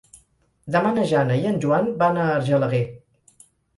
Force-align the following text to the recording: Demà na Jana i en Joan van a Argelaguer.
Demà 0.75 0.93
na 0.95 1.03
Jana 1.11 1.37
i 1.41 1.45
en 1.49 1.61
Joan 1.65 1.91
van 2.03 2.21
a 2.23 2.25
Argelaguer. 2.39 2.85